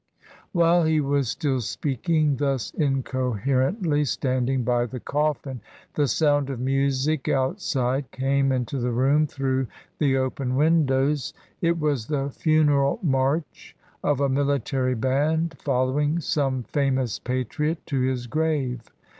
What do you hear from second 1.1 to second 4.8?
still speaking thus incoherently, standing